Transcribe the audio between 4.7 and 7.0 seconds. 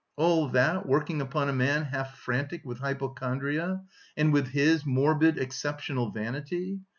morbid exceptional vanity!